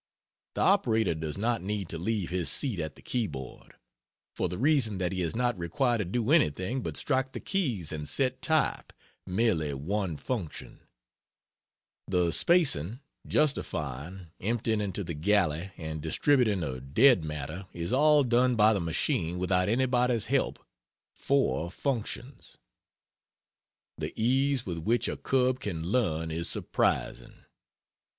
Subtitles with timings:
[0.55, 3.75] The operator does not need to leave his seat at the keyboard;
[4.33, 7.91] for the reason that he is not required to do anything but strike the keys
[7.91, 8.93] and set type
[9.27, 10.79] merely one function;
[12.07, 18.55] the spacing, justifying, emptying into the galley, and distributing of dead matter is all done
[18.55, 20.57] by the machine without anybody's help
[21.13, 22.57] four functions.
[23.99, 27.45] The ease with which a cub can learn is surprising.